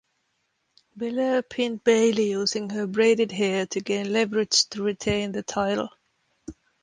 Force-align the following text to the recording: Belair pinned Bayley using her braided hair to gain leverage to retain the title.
Belair 0.97 1.43
pinned 1.43 1.83
Bayley 1.83 2.31
using 2.31 2.71
her 2.71 2.87
braided 2.87 3.31
hair 3.31 3.67
to 3.67 3.81
gain 3.81 4.11
leverage 4.11 4.67
to 4.69 4.81
retain 4.81 5.31
the 5.31 5.43
title. 5.43 5.89